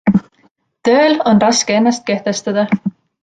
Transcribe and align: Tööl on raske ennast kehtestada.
Tööl 0.87 1.17
on 1.33 1.43
raske 1.45 1.77
ennast 1.81 2.05
kehtestada. 2.09 2.65